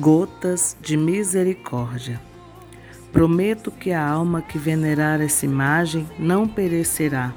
Gotas 0.00 0.76
de 0.80 0.96
misericórdia. 0.96 2.20
Prometo 3.10 3.68
que 3.72 3.90
a 3.90 4.08
alma 4.08 4.40
que 4.40 4.56
venerar 4.56 5.20
essa 5.20 5.44
imagem 5.44 6.06
não 6.16 6.46
perecerá. 6.46 7.34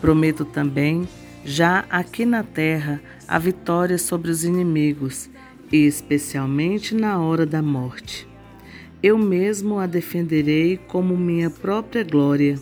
Prometo 0.00 0.46
também, 0.46 1.06
já 1.44 1.84
aqui 1.90 2.24
na 2.24 2.42
terra, 2.42 3.02
a 3.28 3.38
vitória 3.38 3.98
sobre 3.98 4.30
os 4.30 4.44
inimigos 4.44 5.28
e 5.70 5.84
especialmente 5.84 6.94
na 6.94 7.20
hora 7.20 7.44
da 7.44 7.60
morte. 7.60 8.26
Eu 9.02 9.18
mesmo 9.18 9.78
a 9.78 9.86
defenderei 9.86 10.78
como 10.78 11.18
minha 11.18 11.50
própria 11.50 12.02
glória. 12.02 12.58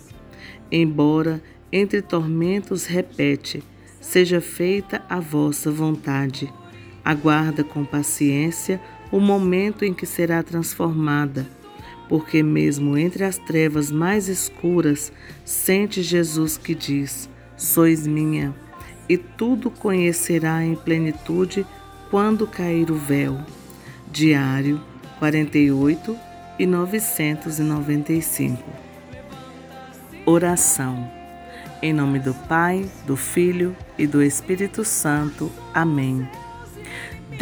Embora 0.69 1.41
entre 1.71 2.03
tormentos 2.03 2.87
repete, 2.87 3.63
seja 4.01 4.41
feita 4.41 5.01
a 5.09 5.21
vossa 5.21 5.71
vontade. 5.71 6.53
Aguarda 7.05 7.63
com 7.63 7.85
paciência 7.85 8.81
o 9.13 9.21
momento 9.21 9.85
em 9.85 9.93
que 9.93 10.07
será 10.07 10.43
transformada, 10.43 11.47
porque 12.09 12.43
mesmo 12.43 12.97
entre 12.97 13.23
as 13.23 13.37
trevas 13.37 13.91
mais 13.91 14.27
escuras, 14.27 15.13
sente 15.45 16.03
Jesus 16.03 16.57
que 16.57 16.75
diz: 16.75 17.29
Sois 17.57 18.07
minha, 18.07 18.55
e 19.09 19.19
tudo 19.19 19.71
conhecerá 19.71 20.65
em 20.65 20.75
plenitude 20.75 21.67
quando 22.11 22.47
cair 22.47 22.91
o 22.91 22.97
véu. 22.97 23.39
Diário 24.11 24.81
48 25.19 26.17
e 26.59 26.67
995. 26.67 28.63
Oração. 30.27 31.11
Em 31.81 31.93
nome 31.93 32.19
do 32.19 32.33
Pai, 32.35 32.89
do 33.07 33.17
Filho 33.17 33.77
e 33.99 34.07
do 34.07 34.23
Espírito 34.23 34.85
Santo. 34.85 35.51
Amém. 35.75 36.29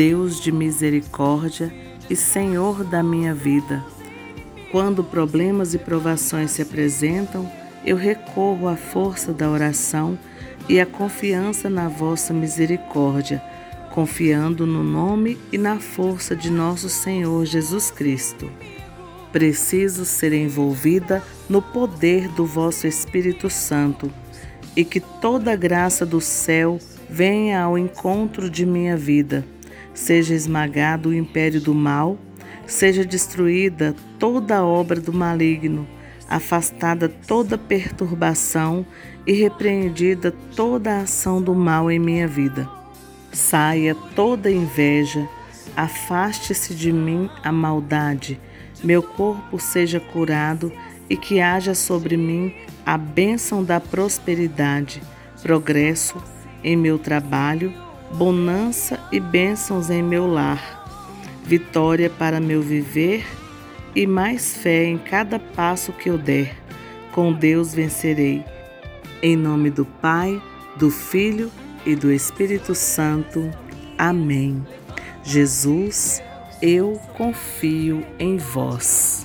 Deus 0.00 0.40
de 0.40 0.50
misericórdia 0.50 1.70
e 2.08 2.16
Senhor 2.16 2.84
da 2.84 3.02
minha 3.02 3.34
vida. 3.34 3.84
Quando 4.72 5.04
problemas 5.04 5.74
e 5.74 5.78
provações 5.78 6.52
se 6.52 6.62
apresentam, 6.62 7.46
eu 7.84 7.98
recorro 7.98 8.66
à 8.66 8.76
força 8.76 9.30
da 9.30 9.50
oração 9.50 10.18
e 10.70 10.80
à 10.80 10.86
confiança 10.86 11.68
na 11.68 11.86
vossa 11.86 12.32
misericórdia, 12.32 13.42
confiando 13.92 14.66
no 14.66 14.82
nome 14.82 15.36
e 15.52 15.58
na 15.58 15.78
força 15.78 16.34
de 16.34 16.50
nosso 16.50 16.88
Senhor 16.88 17.44
Jesus 17.44 17.90
Cristo. 17.90 18.50
Preciso 19.30 20.06
ser 20.06 20.32
envolvida 20.32 21.22
no 21.46 21.60
poder 21.60 22.26
do 22.28 22.46
vosso 22.46 22.86
Espírito 22.86 23.50
Santo 23.50 24.10
e 24.74 24.82
que 24.82 24.98
toda 24.98 25.52
a 25.52 25.56
graça 25.56 26.06
do 26.06 26.22
céu 26.22 26.78
venha 27.06 27.60
ao 27.60 27.76
encontro 27.76 28.48
de 28.48 28.64
minha 28.64 28.96
vida 28.96 29.44
seja 29.94 30.34
esmagado 30.34 31.10
o 31.10 31.14
império 31.14 31.60
do 31.60 31.74
mal, 31.74 32.19
seja 32.66 33.05
destruída 33.05 33.94
toda 34.19 34.64
obra 34.64 35.00
do 35.00 35.12
maligno, 35.12 35.86
afastada 36.28 37.08
toda 37.08 37.58
perturbação 37.58 38.86
e 39.27 39.33
repreendida 39.33 40.33
toda 40.55 40.98
ação 40.98 41.42
do 41.42 41.55
mal 41.55 41.90
em 41.90 41.98
minha 41.98 42.28
vida. 42.28 42.68
Saia 43.33 43.95
toda 44.14 44.51
inveja, 44.51 45.28
afaste-se 45.77 46.74
de 46.74 46.92
mim 46.92 47.28
a 47.42 47.51
maldade, 47.51 48.40
meu 48.83 49.02
corpo 49.02 49.58
seja 49.58 50.01
curado 50.01 50.72
e 51.08 51.17
que 51.17 51.40
haja 51.40 51.74
sobre 51.74 52.17
mim 52.17 52.55
a 52.86 52.96
bênção 52.96 53.62
da 53.62 53.80
prosperidade, 53.80 55.02
progresso 55.42 56.22
em 56.62 56.77
meu 56.77 56.98
trabalho 56.98 57.72
bonança 58.12 58.98
e 59.12 59.20
bênçãos 59.20 59.90
em 59.90 60.02
meu 60.02 60.26
lar, 60.26 60.86
vitória 61.44 62.10
para 62.10 62.40
meu 62.40 62.60
viver 62.60 63.24
e 63.94 64.06
mais 64.06 64.56
fé 64.56 64.84
em 64.84 64.98
cada 64.98 65.38
passo 65.38 65.92
que 65.92 66.08
eu 66.10 66.18
der. 66.18 66.56
Com 67.12 67.32
Deus 67.32 67.74
vencerei. 67.74 68.44
Em 69.22 69.36
nome 69.36 69.70
do 69.70 69.84
Pai, 69.84 70.40
do 70.76 70.90
Filho 70.90 71.50
e 71.84 71.94
do 71.94 72.12
Espírito 72.12 72.74
Santo. 72.74 73.50
Amém. 73.98 74.64
Jesus, 75.22 76.22
eu 76.62 77.00
confio 77.16 78.06
em 78.18 78.36
vós. 78.36 79.20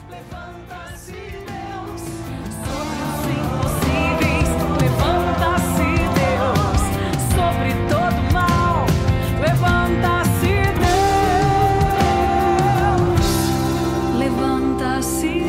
see 15.06 15.45